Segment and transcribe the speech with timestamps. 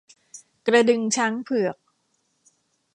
[0.67, 1.77] กระดึงช้างเผือก